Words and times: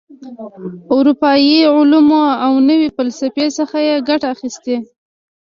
اروپايي 0.95 1.55
علومو 1.73 2.23
او 2.45 2.53
نوي 2.69 2.87
فسلفې 2.95 3.47
څخه 3.57 3.77
یې 3.87 3.95
ګټه 4.09 4.27
اخیستې. 4.35 4.75